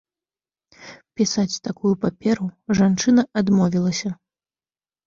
[1.21, 2.45] Пісаць такую паперу
[2.81, 4.09] жанчына адмовілася.